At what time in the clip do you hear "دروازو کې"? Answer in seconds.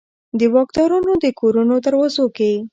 1.85-2.51